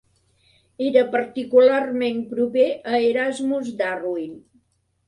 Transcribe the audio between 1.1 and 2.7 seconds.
particularment proper